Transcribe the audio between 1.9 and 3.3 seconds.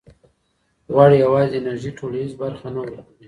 ټولیزه برخه نه ورکوي.